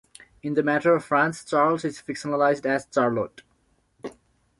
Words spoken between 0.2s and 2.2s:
In the Matter of France, Charles is